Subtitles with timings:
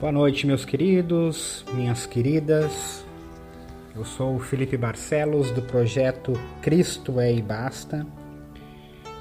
[0.00, 3.04] Boa noite, meus queridos, minhas queridas.
[3.94, 6.32] Eu sou o Felipe Barcelos do projeto
[6.62, 8.06] Cristo é e Basta.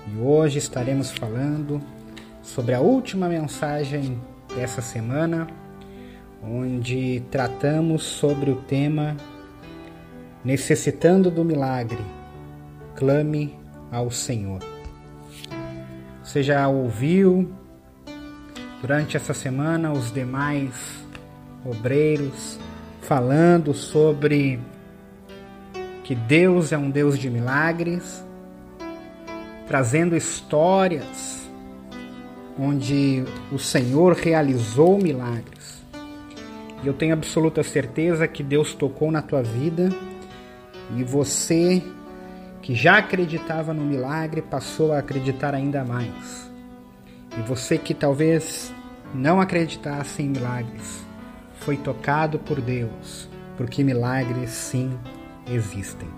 [0.07, 1.81] E hoje estaremos falando
[2.42, 4.21] sobre a última mensagem
[4.55, 5.47] dessa semana,
[6.42, 9.18] onde tratamos sobre o tema
[10.46, 12.00] Necessitando do milagre,
[12.96, 13.54] clame
[13.92, 14.62] ao Senhor.
[16.23, 17.52] Você já ouviu
[18.82, 20.73] durante essa semana os demais
[21.66, 22.58] obreiros
[23.02, 24.60] falando sobre
[26.04, 28.23] que Deus é um Deus de milagres,
[29.68, 31.48] trazendo histórias
[32.58, 35.84] onde o Senhor realizou milagres.
[36.84, 39.90] E eu tenho absoluta certeza que Deus tocou na tua vida
[40.96, 41.84] e você
[42.62, 46.48] que já acreditava no milagre passou a acreditar ainda mais.
[47.38, 48.74] E você que talvez
[49.14, 51.06] não acreditasse em milagres,
[51.60, 54.98] foi tocado por Deus, porque milagres sim
[55.48, 56.09] existem.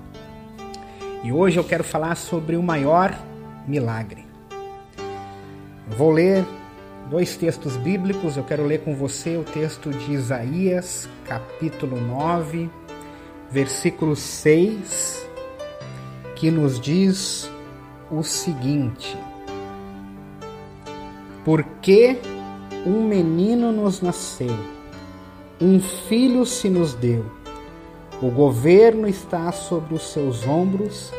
[1.23, 3.15] E hoje eu quero falar sobre o maior
[3.67, 4.25] milagre.
[5.89, 6.45] Eu vou ler
[7.09, 12.69] dois textos bíblicos, eu quero ler com você o texto de Isaías, capítulo 9,
[13.51, 15.27] versículo 6,
[16.35, 17.51] que nos diz
[18.09, 19.17] o seguinte:
[21.43, 22.17] porque
[22.85, 24.55] um menino nos nasceu,
[25.59, 27.25] um filho se nos deu.
[28.21, 31.11] O governo está sobre os seus ombros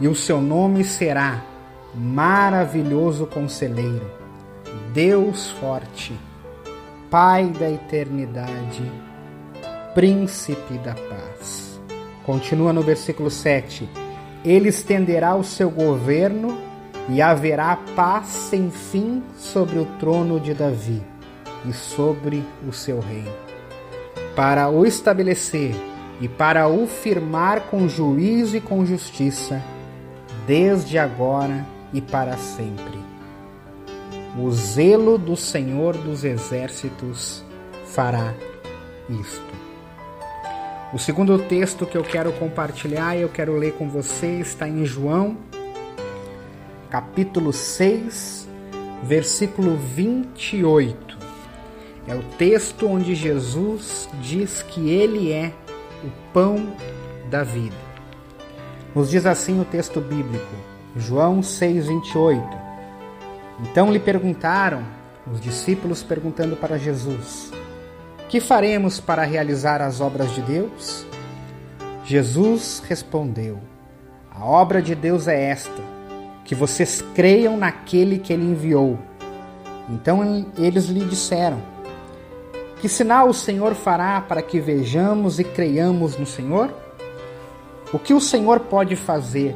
[0.00, 1.44] e o seu nome será
[1.94, 4.10] Maravilhoso Conselheiro,
[4.92, 6.18] Deus Forte,
[7.10, 8.82] Pai da Eternidade,
[9.94, 11.80] Príncipe da Paz.
[12.24, 13.88] Continua no versículo 7.
[14.44, 16.67] Ele estenderá o seu governo
[17.08, 21.02] e haverá paz sem fim sobre o trono de Davi
[21.66, 23.32] e sobre o seu reino,
[24.36, 25.74] para o estabelecer
[26.20, 29.62] e para o firmar com juízo e com justiça,
[30.46, 32.98] desde agora e para sempre.
[34.38, 37.42] O zelo do Senhor dos Exércitos
[37.86, 38.34] fará
[39.08, 39.58] isto.
[40.92, 44.84] O segundo texto que eu quero compartilhar e eu quero ler com você está em
[44.84, 45.36] João
[46.90, 48.48] capítulo 6,
[49.02, 51.18] versículo 28.
[52.06, 55.52] É o texto onde Jesus diz que ele é
[56.02, 56.74] o pão
[57.30, 57.76] da vida.
[58.94, 60.54] Nos diz assim o texto bíblico,
[60.96, 62.42] João 28.
[63.60, 64.82] Então lhe perguntaram,
[65.30, 67.52] os discípulos perguntando para Jesus:
[68.30, 71.06] Que faremos para realizar as obras de Deus?
[72.02, 73.58] Jesus respondeu:
[74.30, 75.97] A obra de Deus é esta
[76.48, 78.98] que vocês creiam naquele que ele enviou.
[79.86, 81.60] Então eles lhe disseram:
[82.80, 86.72] Que sinal o Senhor fará para que vejamos e creiamos no Senhor?
[87.92, 89.54] O que o Senhor pode fazer?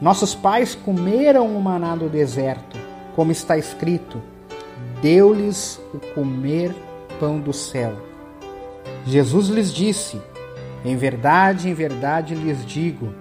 [0.00, 2.76] Nossos pais comeram o maná do deserto,
[3.14, 4.20] como está escrito:
[5.00, 6.74] Deu-lhes o comer
[7.20, 7.92] pão do céu.
[9.06, 10.20] Jesus lhes disse:
[10.84, 13.14] Em verdade, em verdade lhes digo,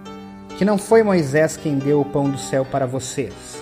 [0.57, 3.61] que não foi Moisés quem deu o pão do céu para vocês.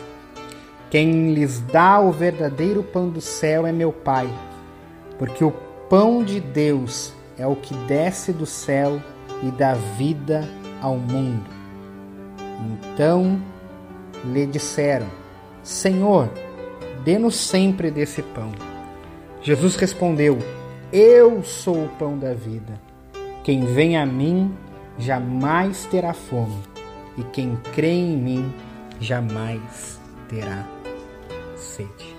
[0.89, 4.29] Quem lhes dá o verdadeiro pão do céu é meu Pai,
[5.17, 5.51] porque o
[5.89, 9.01] pão de Deus é o que desce do céu
[9.41, 10.47] e dá vida
[10.79, 11.49] ao mundo.
[12.61, 13.41] Então
[14.23, 15.07] lhe disseram:
[15.63, 16.29] Senhor,
[17.03, 18.51] dê-nos sempre desse pão.
[19.41, 20.37] Jesus respondeu:
[20.91, 22.79] Eu sou o pão da vida.
[23.43, 24.55] Quem vem a mim
[24.99, 26.72] jamais terá fome
[27.17, 28.53] e quem crê em mim
[28.99, 30.67] jamais terá
[31.55, 32.15] sede.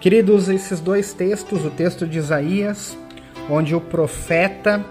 [0.00, 2.96] Queridos, esses dois textos, o texto de Isaías,
[3.48, 4.84] onde o profeta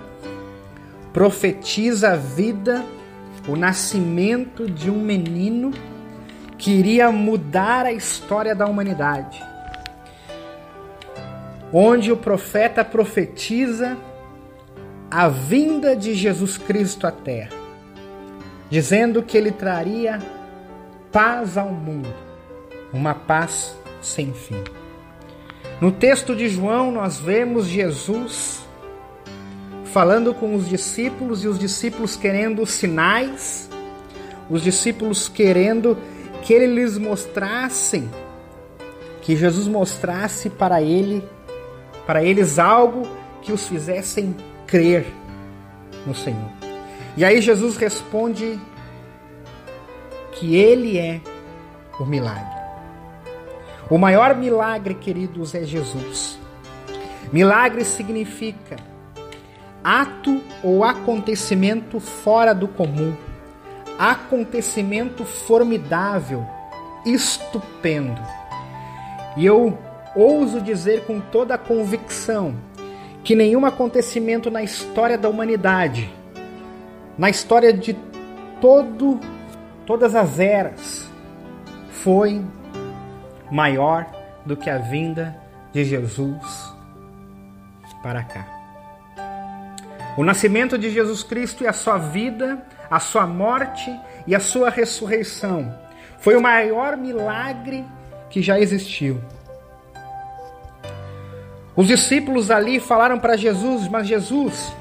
[1.12, 2.84] profetiza a vida,
[3.48, 5.72] o nascimento de um menino
[6.58, 9.44] que iria mudar a história da humanidade.
[11.74, 13.98] Onde o profeta profetiza
[15.10, 17.61] a vinda de Jesus Cristo à terra
[18.72, 20.18] dizendo que ele traria
[21.12, 22.08] paz ao mundo,
[22.94, 24.64] uma paz sem fim.
[25.82, 28.62] No texto de João, nós vemos Jesus
[29.86, 33.70] falando com os discípulos e os discípulos querendo sinais,
[34.50, 35.98] os discípulos querendo
[36.42, 38.08] que ele lhes mostrasse,
[39.22, 41.28] que Jesus mostrasse para ele,
[42.08, 43.06] para eles algo
[43.42, 44.34] que os fizessem
[44.66, 45.06] crer
[46.08, 46.61] no Senhor.
[47.18, 48.60] E aí Jesus responde
[50.34, 51.22] que ele é
[52.00, 52.62] o milagre.
[53.90, 56.40] O maior milagre, queridos, é Jesus.
[57.32, 58.78] Milagre significa
[59.84, 63.16] ato ou acontecimento fora do comum,
[63.98, 66.46] acontecimento formidável,
[67.06, 68.22] estupendo.
[69.36, 69.78] E eu
[70.16, 72.56] ouso dizer com toda a convicção
[73.24, 76.10] que nenhum acontecimento na história da humanidade,
[77.22, 77.94] na história de
[78.60, 79.20] todo
[79.86, 81.08] todas as eras,
[81.92, 82.44] foi
[83.52, 84.08] maior
[84.44, 85.38] do que a vinda
[85.72, 86.74] de Jesus
[88.02, 88.48] para cá.
[90.18, 93.96] O nascimento de Jesus Cristo e a sua vida, a sua morte
[94.26, 95.78] e a sua ressurreição
[96.18, 97.86] foi o maior milagre
[98.32, 99.22] que já existiu.
[101.76, 104.74] Os discípulos ali falaram para Jesus: Mas Jesus,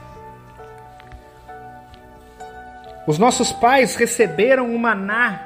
[3.06, 5.40] os nossos pais receberam o maná,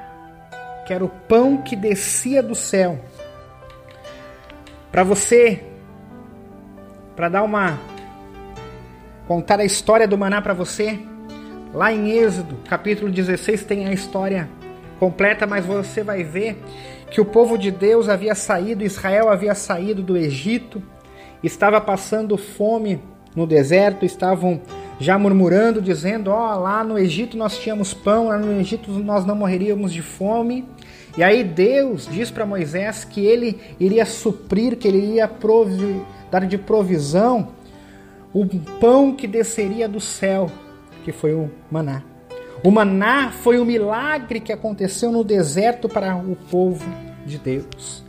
[0.87, 2.99] que era o pão que descia do céu.
[4.91, 5.65] Para você,
[7.17, 7.79] para dar uma
[9.27, 10.99] contar a história do maná para você,
[11.73, 14.49] lá em Êxodo, capítulo 16 tem a história
[14.99, 16.63] completa, mas você vai ver
[17.11, 20.83] que o povo de Deus havia saído, Israel havia saído do Egito,
[21.43, 23.01] estava passando fome
[23.35, 24.61] no deserto, estavam
[24.99, 29.25] já murmurando, dizendo: Ó, oh, lá no Egito nós tínhamos pão, lá no Egito nós
[29.25, 30.69] não morreríamos de fome.
[31.17, 35.31] E aí Deus diz para Moisés que ele iria suprir, que ele iria
[36.31, 37.49] dar de provisão
[38.33, 38.45] o
[38.81, 40.51] pão que desceria do céu,
[41.05, 42.03] que foi o maná.
[42.65, 46.85] O maná foi o milagre que aconteceu no deserto para o povo
[47.25, 48.03] de Deus.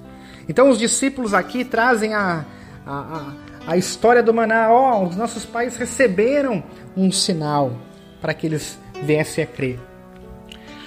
[0.50, 2.44] Então os discípulos aqui trazem a,
[2.86, 3.34] a,
[3.68, 4.72] a história do maná.
[4.72, 6.64] Ó, oh, os nossos pais receberam
[6.96, 7.74] um sinal
[8.22, 9.80] para que eles viessem a crer.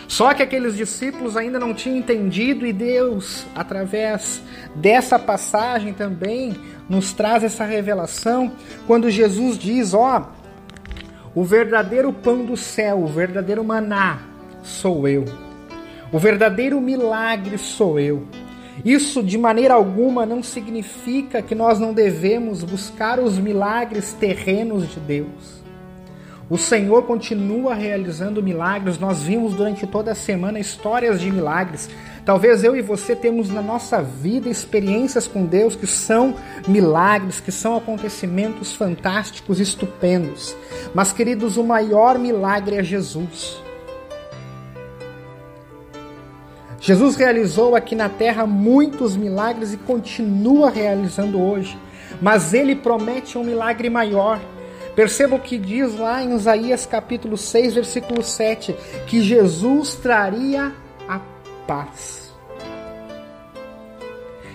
[0.06, 4.40] Só que aqueles discípulos ainda não tinham entendido e Deus, através
[4.74, 6.56] dessa passagem também,
[6.88, 8.52] nos traz essa revelação
[8.86, 10.26] quando Jesus diz: Ó,
[11.34, 14.20] o verdadeiro pão do céu, o verdadeiro maná
[14.62, 15.26] sou eu.
[16.10, 18.26] O verdadeiro milagre sou eu.
[18.84, 25.00] Isso de maneira alguma não significa que nós não devemos buscar os milagres terrenos de
[25.00, 25.58] Deus.
[26.50, 28.98] O Senhor continua realizando milagres.
[28.98, 31.90] Nós vimos durante toda a semana histórias de milagres.
[32.24, 36.34] Talvez eu e você temos na nossa vida experiências com Deus que são
[36.66, 40.56] milagres, que são acontecimentos fantásticos, estupendos.
[40.94, 43.67] Mas, queridos, o maior milagre é Jesus.
[46.80, 51.78] Jesus realizou aqui na terra muitos milagres e continua realizando hoje.
[52.20, 54.40] Mas ele promete um milagre maior
[54.98, 58.74] Perceba o que diz lá em Isaías capítulo 6, versículo 7,
[59.06, 60.72] que Jesus traria
[61.08, 61.20] a
[61.68, 62.34] paz.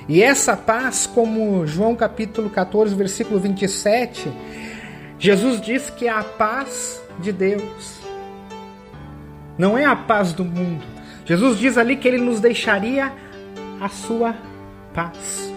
[0.05, 4.29] E essa paz, como João capítulo 14, versículo 27,
[5.17, 8.01] Jesus diz que é a paz de Deus.
[9.57, 10.92] Não é a paz do mundo.
[11.25, 13.13] Jesus diz ali que ele nos deixaria
[13.79, 14.35] a sua
[14.93, 15.51] paz.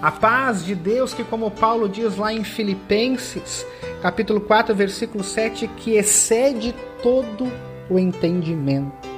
[0.00, 3.66] A paz de Deus que como Paulo diz lá em Filipenses,
[4.00, 7.52] capítulo 4, versículo 7, que excede todo
[7.90, 9.08] o entendimento.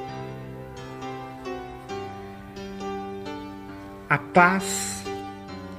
[4.08, 5.04] A paz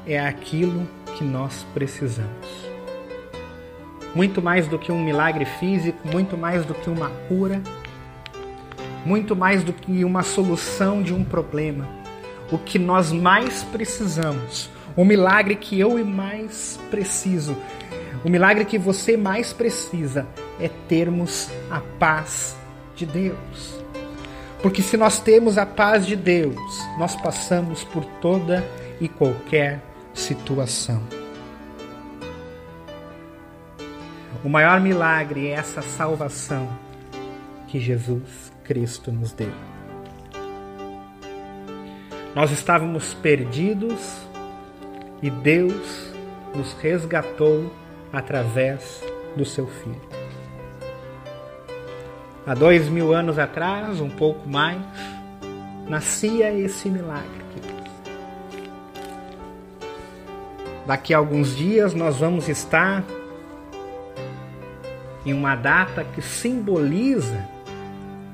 [0.07, 0.87] é aquilo
[1.17, 2.47] que nós precisamos.
[4.15, 7.61] Muito mais do que um milagre físico, muito mais do que uma cura,
[9.05, 11.87] muito mais do que uma solução de um problema.
[12.51, 17.55] O que nós mais precisamos, o milagre que eu mais preciso,
[18.23, 20.25] o milagre que você mais precisa
[20.59, 22.55] é termos a paz
[22.95, 23.83] de Deus.
[24.61, 28.63] Porque se nós temos a paz de Deus, nós passamos por toda
[29.01, 29.81] e qualquer
[30.13, 31.03] situação.
[34.43, 36.69] O maior milagre é essa salvação
[37.67, 39.51] que Jesus Cristo nos deu.
[42.35, 44.25] Nós estávamos perdidos
[45.21, 46.11] e Deus
[46.55, 47.71] nos resgatou
[48.11, 49.03] através
[49.35, 50.01] do seu filho.
[52.45, 54.81] Há dois mil anos atrás, um pouco mais,
[55.87, 57.43] nascia esse milagre.
[60.85, 63.03] Daqui a alguns dias nós vamos estar
[65.25, 67.47] em uma data que simboliza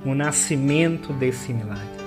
[0.10, 2.00] o nascimento desse milagre.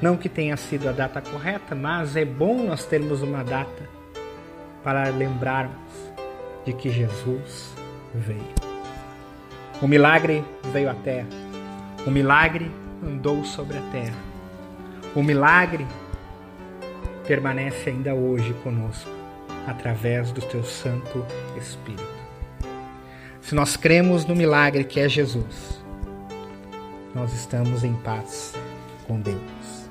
[0.00, 3.88] Não que tenha sido a data correta, mas é bom nós termos uma data
[4.84, 5.92] para lembrarmos
[6.64, 7.74] de que Jesus
[8.14, 8.54] veio.
[9.82, 11.28] O milagre veio à terra.
[12.06, 12.70] O milagre
[13.04, 14.18] andou sobre a terra.
[15.14, 15.86] O milagre
[17.26, 19.10] permanece ainda hoje conosco.
[19.66, 22.02] através do teu Santo Espírito.
[23.42, 25.78] Se nós cremos no milagre que é Jesus,
[27.14, 28.54] nós estamos em paz
[29.06, 29.88] com Deus.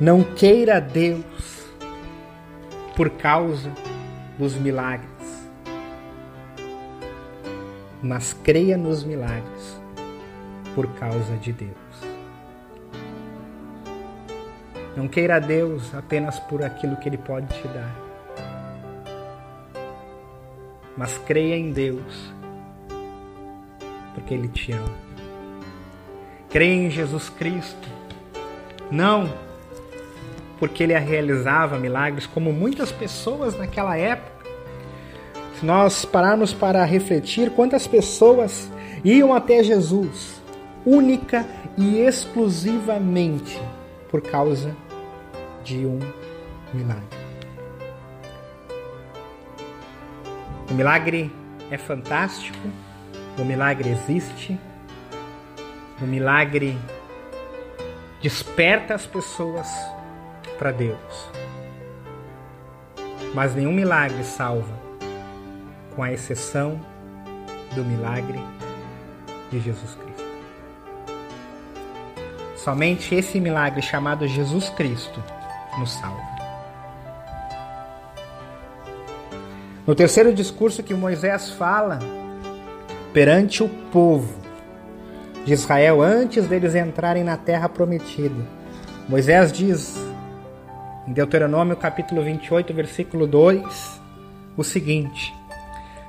[0.00, 1.66] Não queira Deus
[2.94, 3.72] por causa
[4.38, 5.08] dos milagres,
[8.02, 9.80] mas creia nos milagres
[10.74, 11.72] por causa de Deus.
[14.96, 17.94] Não queira Deus apenas por aquilo que Ele pode te dar,
[20.96, 22.37] mas creia em Deus
[24.28, 24.92] porque Ele te ama.
[26.50, 27.88] Creia em Jesus Cristo,
[28.90, 29.32] não
[30.58, 34.50] porque Ele realizava milagres como muitas pessoas naquela época.
[35.58, 38.70] Se nós pararmos para refletir, quantas pessoas
[39.02, 40.42] iam até Jesus
[40.84, 43.58] única e exclusivamente
[44.10, 44.76] por causa
[45.64, 46.00] de um
[46.74, 47.18] milagre.
[50.70, 51.32] O milagre
[51.70, 52.58] é fantástico,
[53.38, 54.58] o milagre existe,
[56.00, 56.76] o milagre
[58.20, 59.68] desperta as pessoas
[60.58, 61.30] para Deus.
[63.34, 64.74] Mas nenhum milagre salva,
[65.94, 66.80] com a exceção
[67.74, 68.40] do milagre
[69.50, 70.08] de Jesus Cristo.
[72.56, 75.22] Somente esse milagre chamado Jesus Cristo
[75.78, 76.38] nos salva.
[79.86, 82.17] No terceiro discurso que Moisés fala
[83.12, 84.34] perante o povo
[85.44, 88.42] de Israel antes deles entrarem na terra prometida,
[89.08, 89.96] Moisés diz
[91.06, 94.00] em Deuteronômio capítulo 28, versículo 2,
[94.56, 95.34] o seguinte: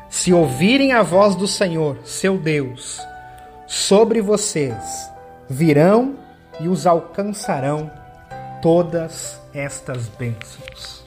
[0.09, 2.99] Se ouvirem a voz do Senhor, seu Deus,
[3.65, 5.09] sobre vocês
[5.49, 6.15] virão
[6.59, 7.89] e os alcançarão
[8.61, 11.05] todas estas bênçãos.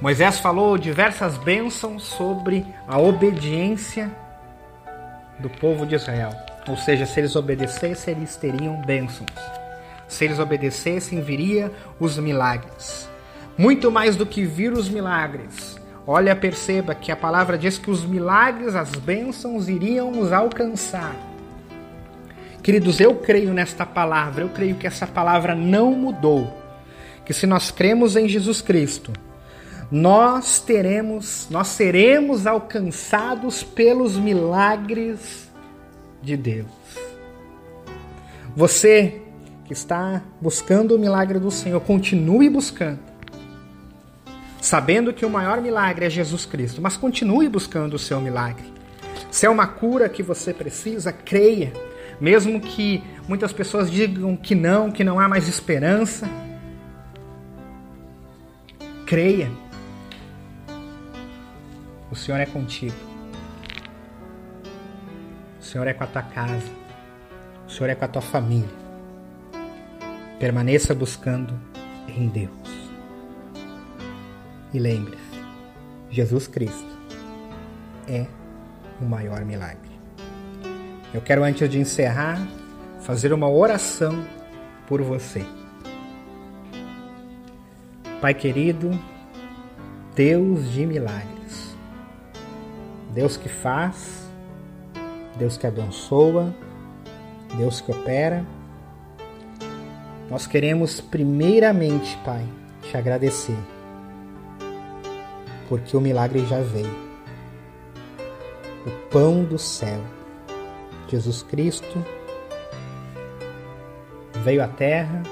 [0.00, 4.10] Moisés falou diversas bênçãos sobre a obediência
[5.38, 6.30] do povo de Israel.
[6.68, 9.30] Ou seja, se eles obedecessem, eles teriam bênçãos.
[10.08, 13.08] Se eles obedecessem, viria os milagres.
[13.56, 15.78] Muito mais do que vir os milagres.
[16.06, 21.14] Olha, perceba que a palavra diz que os milagres, as bênçãos iriam nos alcançar.
[22.62, 26.62] Queridos, eu creio nesta palavra, eu creio que essa palavra não mudou.
[27.24, 29.12] Que se nós cremos em Jesus Cristo,
[29.94, 35.48] nós teremos, nós seremos alcançados pelos milagres
[36.20, 36.66] de Deus.
[38.56, 39.22] Você
[39.64, 42.98] que está buscando o milagre do Senhor, continue buscando.
[44.60, 48.64] Sabendo que o maior milagre é Jesus Cristo, mas continue buscando o seu milagre.
[49.30, 51.72] Se é uma cura que você precisa, creia
[52.20, 56.28] mesmo que muitas pessoas digam que não, que não há mais esperança,
[59.06, 59.63] creia.
[62.14, 62.94] O Senhor é contigo.
[65.58, 66.70] O Senhor é com a tua casa.
[67.66, 68.68] O Senhor é com a tua família.
[70.38, 71.52] Permaneça buscando
[72.06, 72.52] em Deus.
[74.72, 75.40] E lembre-se,
[76.08, 76.86] Jesus Cristo
[78.06, 78.28] é
[79.00, 79.90] o maior milagre.
[81.12, 82.40] Eu quero, antes de encerrar,
[83.00, 84.24] fazer uma oração
[84.86, 85.44] por você.
[88.20, 88.96] Pai querido,
[90.14, 91.33] Deus de milagres,
[93.14, 94.28] Deus que faz,
[95.38, 96.52] Deus que abençoa,
[97.56, 98.44] Deus que opera,
[100.28, 102.44] nós queremos primeiramente, Pai,
[102.82, 103.56] te agradecer,
[105.68, 107.04] porque o milagre já veio.
[108.86, 110.00] O pão do céu
[111.08, 112.04] Jesus Cristo
[114.42, 115.22] veio à Terra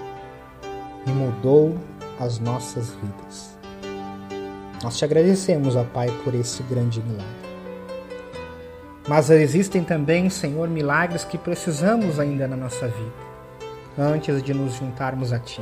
[1.06, 1.76] e mudou
[2.20, 3.58] as nossas vidas.
[4.82, 7.41] Nós te agradecemos, ó Pai, por esse grande milagre.
[9.14, 13.12] Mas existem também, Senhor, milagres que precisamos ainda na nossa vida,
[13.99, 15.61] antes de nos juntarmos a Ti.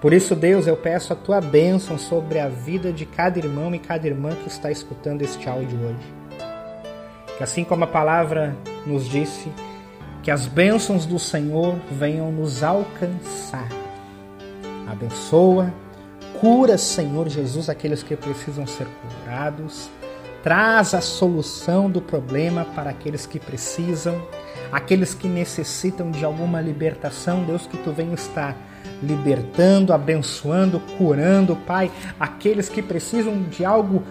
[0.00, 3.78] Por isso, Deus, eu peço a Tua bênção sobre a vida de cada irmão e
[3.78, 6.14] cada irmã que está escutando este áudio hoje.
[7.36, 9.52] Que assim como a palavra nos disse,
[10.22, 13.68] que as bênçãos do Senhor venham nos alcançar.
[14.88, 15.74] Abençoa,
[16.40, 19.90] cura, Senhor Jesus, aqueles que precisam ser curados.
[20.46, 24.22] Traz a solução do problema para aqueles que precisam,
[24.70, 27.42] aqueles que necessitam de alguma libertação.
[27.42, 28.56] Deus, que tu venha estar
[29.02, 34.04] libertando, abençoando, curando, Pai, aqueles que precisam de algo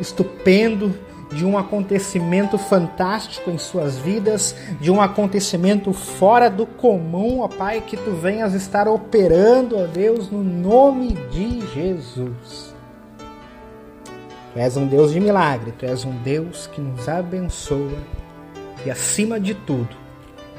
[0.00, 0.98] estupendo,
[1.30, 7.82] de um acontecimento fantástico em suas vidas, de um acontecimento fora do comum, ó Pai,
[7.82, 12.77] que tu venhas estar operando, ó Deus, no nome de Jesus.
[14.58, 17.96] Tu és um Deus de milagre, tu és um Deus que nos abençoa
[18.84, 19.94] e, acima de tudo,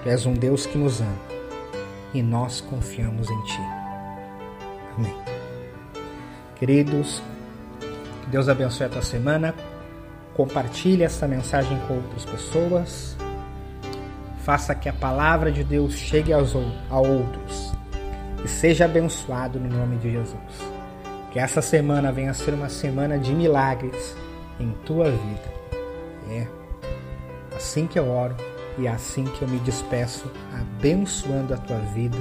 [0.01, 1.19] tu és um Deus que nos ama
[2.13, 3.59] e nós confiamos em Ti.
[4.95, 5.13] Amém.
[6.55, 7.21] Queridos,
[8.23, 9.53] que Deus abençoe a tua semana.
[10.33, 13.17] Compartilhe essa mensagem com outras pessoas.
[14.45, 16.55] Faça que a palavra de Deus chegue aos,
[16.89, 17.73] a outros.
[18.45, 20.68] E seja abençoado no nome de Jesus.
[21.31, 24.15] Que essa semana venha a ser uma semana de milagres
[24.59, 25.53] em tua vida.
[26.31, 26.47] É
[27.55, 28.35] assim que eu oro
[28.77, 32.17] e é assim que eu me despeço, abençoando a tua vida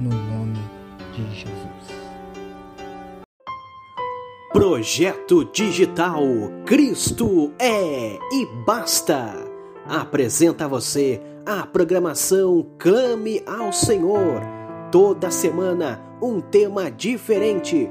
[0.00, 0.58] no nome
[1.12, 2.02] de Jesus.
[4.52, 6.22] Projeto Digital
[6.66, 9.34] Cristo é e basta.
[9.86, 14.40] Apresenta a você a programação Clame ao Senhor.
[14.90, 17.90] Toda semana um tema diferente